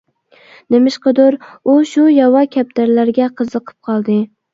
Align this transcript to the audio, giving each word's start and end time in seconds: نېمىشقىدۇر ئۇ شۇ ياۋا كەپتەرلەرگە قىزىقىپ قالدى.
نېمىشقىدۇر 0.75 1.35
ئۇ 1.65 1.75
شۇ 1.89 2.05
ياۋا 2.13 2.41
كەپتەرلەرگە 2.55 3.29
قىزىقىپ 3.43 3.77
قالدى. 3.91 4.17